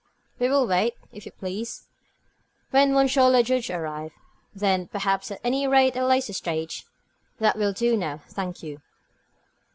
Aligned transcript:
"We 0.39 0.49
will 0.49 0.65
wait, 0.65 0.95
if 1.11 1.27
you 1.27 1.31
please. 1.31 1.85
When 2.71 2.97
M. 2.97 3.05
le 3.23 3.43
Juge 3.43 3.69
arrives, 3.69 4.15
then, 4.51 4.87
perhaps; 4.87 5.29
at 5.29 5.39
any 5.43 5.67
rate, 5.67 5.95
at 5.95 6.01
a 6.01 6.07
later 6.07 6.33
stage. 6.33 6.87
That 7.39 7.55
will 7.55 7.71
do 7.71 7.95
now, 7.95 8.21
thank 8.27 8.63
you." 8.63 8.81